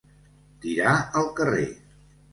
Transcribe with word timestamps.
Tirar 0.63 0.95
al 1.21 1.31
carrer. 1.41 1.71